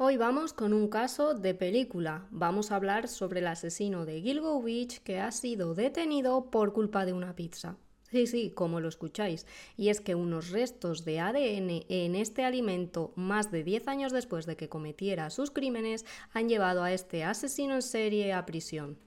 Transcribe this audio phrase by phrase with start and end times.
[0.00, 2.28] Hoy vamos con un caso de película.
[2.30, 7.04] Vamos a hablar sobre el asesino de Gilgo Beach que ha sido detenido por culpa
[7.04, 7.78] de una pizza.
[8.08, 9.44] Sí, sí, como lo escucháis.
[9.76, 14.46] Y es que unos restos de ADN en este alimento, más de 10 años después
[14.46, 18.98] de que cometiera sus crímenes, han llevado a este asesino en serie a prisión.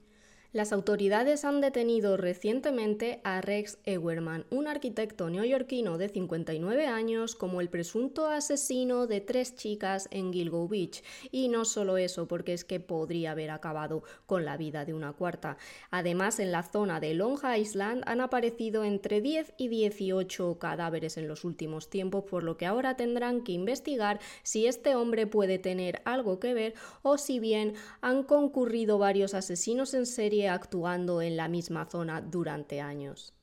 [0.52, 7.62] Las autoridades han detenido recientemente a Rex Ewerman, un arquitecto neoyorquino de 59 años, como
[7.62, 11.02] el presunto asesino de tres chicas en Gilgo Beach.
[11.30, 15.14] Y no solo eso, porque es que podría haber acabado con la vida de una
[15.14, 15.56] cuarta.
[15.90, 21.28] Además, en la zona de Long Island han aparecido entre 10 y 18 cadáveres en
[21.28, 26.02] los últimos tiempos, por lo que ahora tendrán que investigar si este hombre puede tener
[26.04, 27.72] algo que ver o si bien
[28.02, 33.34] han concurrido varios asesinos en serie actuando en la misma zona durante años.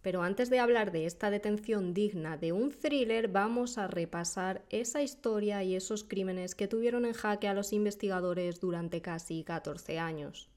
[0.00, 5.02] Pero antes de hablar de esta detención digna de un thriller, vamos a repasar esa
[5.02, 10.48] historia y esos crímenes que tuvieron en jaque a los investigadores durante casi 14 años.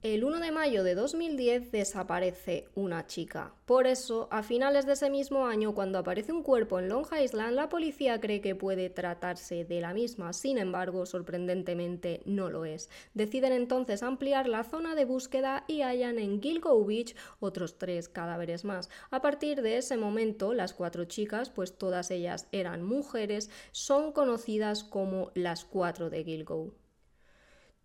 [0.00, 3.56] El 1 de mayo de 2010 desaparece una chica.
[3.66, 7.56] Por eso, a finales de ese mismo año, cuando aparece un cuerpo en Long Island,
[7.56, 10.32] la policía cree que puede tratarse de la misma.
[10.32, 12.90] Sin embargo, sorprendentemente no lo es.
[13.14, 18.64] Deciden entonces ampliar la zona de búsqueda y hallan en Gilgo Beach otros tres cadáveres
[18.64, 18.90] más.
[19.10, 24.84] A partir de ese momento, las cuatro chicas, pues todas ellas eran mujeres, son conocidas
[24.84, 26.72] como las cuatro de Gilgo.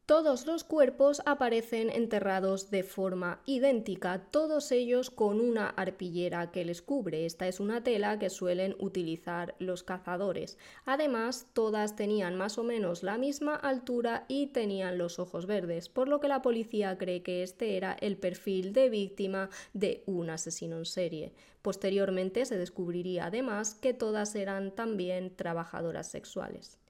[0.06, 6.82] Todos los cuerpos aparecen enterrados de forma idéntica, todos ellos con una arpillera que les
[6.82, 7.26] cubre.
[7.26, 10.58] Esta es una tela que suelen utilizar los cazadores.
[10.84, 16.09] Además, todas tenían más o menos la misma altura y tenían los ojos verdes, por
[16.09, 20.80] lo que la policía cree que este era el perfil de víctima de un asesino
[20.80, 21.31] en serie.
[21.62, 26.83] Posteriormente se descubriría además que todas eran también trabajadoras sexuales.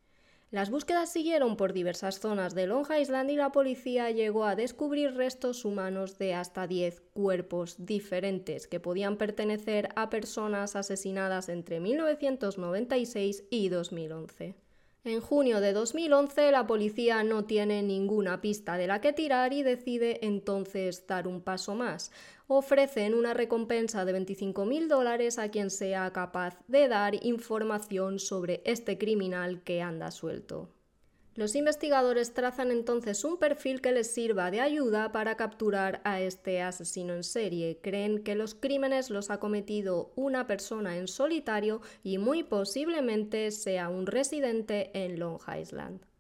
[0.54, 5.16] Las búsquedas siguieron por diversas zonas de Long Island y la policía llegó a descubrir
[5.16, 13.46] restos humanos de hasta 10 cuerpos diferentes que podían pertenecer a personas asesinadas entre 1996
[13.50, 14.63] y 2011.
[15.06, 19.62] En junio de 2011 la policía no tiene ninguna pista de la que tirar y
[19.62, 22.10] decide entonces dar un paso más.
[22.48, 28.98] Ofrecen una recompensa de 25.000 dólares a quien sea capaz de dar información sobre este
[28.98, 30.70] criminal que anda suelto.
[31.36, 36.62] Los investigadores trazan entonces un perfil que les sirva de ayuda para capturar a este
[36.62, 37.80] asesino en serie.
[37.82, 43.90] Creen que los crímenes los ha cometido una persona en solitario y muy posiblemente sea
[43.90, 46.13] un residente en Long Island.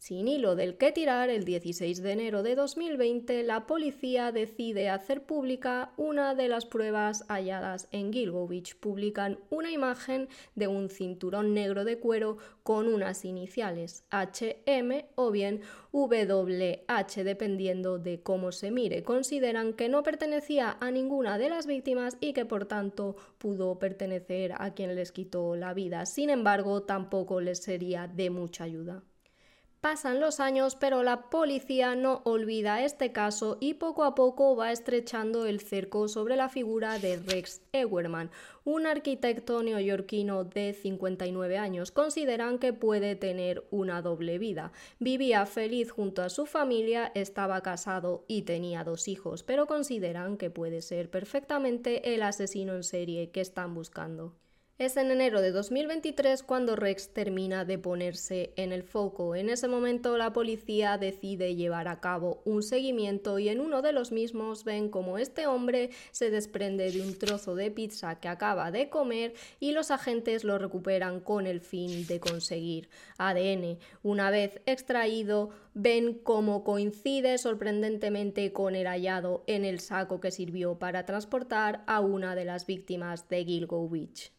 [0.00, 5.24] Sin hilo del que tirar, el 16 de enero de 2020 la policía decide hacer
[5.26, 8.48] pública una de las pruebas halladas en Gilgo.
[8.80, 15.62] Publican una imagen de un cinturón negro de cuero con unas iniciales HM o bien
[15.90, 19.02] WH dependiendo de cómo se mire.
[19.02, 24.54] Consideran que no pertenecía a ninguna de las víctimas y que por tanto pudo pertenecer
[24.58, 26.06] a quien les quitó la vida.
[26.06, 29.02] Sin embargo, tampoco les sería de mucha ayuda.
[29.80, 34.72] Pasan los años, pero la policía no olvida este caso y poco a poco va
[34.72, 38.32] estrechando el cerco sobre la figura de Rex Ewerman,
[38.64, 41.92] un arquitecto neoyorquino de 59 años.
[41.92, 44.72] Consideran que puede tener una doble vida.
[44.98, 50.50] Vivía feliz junto a su familia, estaba casado y tenía dos hijos, pero consideran que
[50.50, 54.34] puede ser perfectamente el asesino en serie que están buscando.
[54.78, 59.34] Es en enero de 2023 cuando Rex termina de ponerse en el foco.
[59.34, 63.90] En ese momento la policía decide llevar a cabo un seguimiento y en uno de
[63.92, 68.70] los mismos ven como este hombre se desprende de un trozo de pizza que acaba
[68.70, 72.88] de comer y los agentes lo recuperan con el fin de conseguir
[73.18, 73.80] ADN.
[74.04, 80.78] Una vez extraído, ven cómo coincide sorprendentemente con el hallado en el saco que sirvió
[80.78, 84.37] para transportar a una de las víctimas de Gilgo Beach.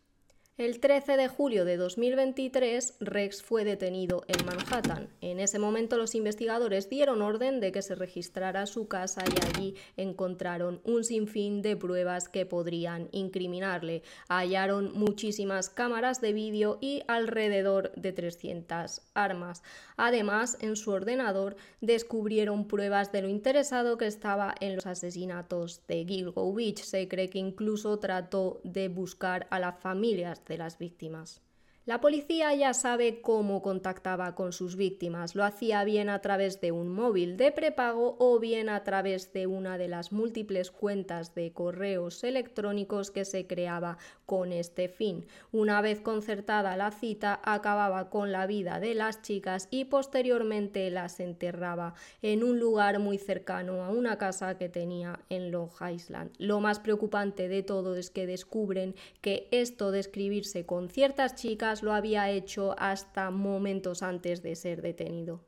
[0.59, 5.07] El 13 de julio de 2023, Rex fue detenido en Manhattan.
[5.21, 9.75] En ese momento los investigadores dieron orden de que se registrara su casa y allí
[9.95, 14.03] encontraron un sinfín de pruebas que podrían incriminarle.
[14.27, 19.63] Hallaron muchísimas cámaras de vídeo y alrededor de 300 armas.
[19.95, 26.03] Además, en su ordenador descubrieron pruebas de lo interesado que estaba en los asesinatos de
[26.03, 26.53] Gilgo.
[26.75, 31.41] Se cree que incluso trató de buscar a las familias de las víctimas.
[31.89, 35.33] La policía ya sabe cómo contactaba con sus víctimas.
[35.33, 39.47] Lo hacía bien a través de un móvil de prepago o bien a través de
[39.47, 43.97] una de las múltiples cuentas de correos electrónicos que se creaba
[44.27, 45.25] con este fin.
[45.51, 51.19] Una vez concertada la cita, acababa con la vida de las chicas y posteriormente las
[51.19, 56.35] enterraba en un lugar muy cercano a una casa que tenía en Long Island.
[56.37, 61.78] Lo más preocupante de todo es que descubren que esto de escribirse con ciertas chicas
[61.83, 65.43] lo había hecho hasta momentos antes de ser detenido.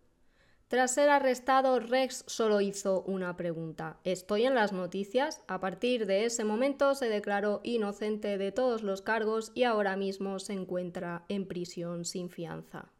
[0.72, 4.00] Tras ser arrestado, Rex solo hizo una pregunta.
[4.06, 5.42] ¿Estoy en las noticias?
[5.50, 10.40] A partir de ese momento se declaró inocente de todos los cargos y ahora mismo
[10.40, 12.94] se encuentra en prisión sin fianza.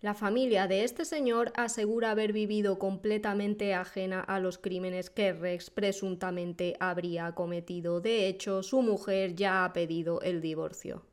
[0.00, 5.68] La familia de este señor asegura haber vivido completamente ajena a los crímenes que Rex
[5.68, 8.00] presuntamente habría cometido.
[8.00, 11.04] De hecho, su mujer ya ha pedido el divorcio.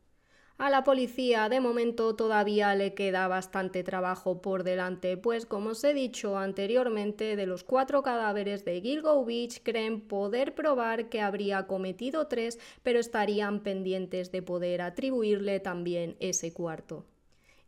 [0.59, 5.81] A la policía de momento todavía le queda bastante trabajo por delante, pues como os
[5.85, 11.65] he dicho anteriormente, de los cuatro cadáveres de Gilgo Beach creen poder probar que habría
[11.65, 17.05] cometido tres, pero estarían pendientes de poder atribuirle también ese cuarto.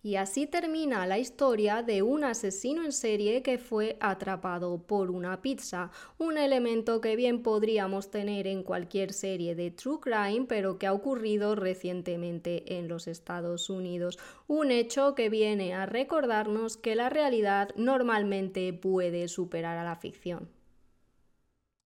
[0.03, 5.43] Y así termina la historia de un asesino en serie que fue atrapado por una
[5.43, 10.87] pizza, un elemento que bien podríamos tener en cualquier serie de True Crime, pero que
[10.87, 14.17] ha ocurrido recientemente en los Estados Unidos,
[14.47, 20.49] un hecho que viene a recordarnos que la realidad normalmente puede superar a la ficción.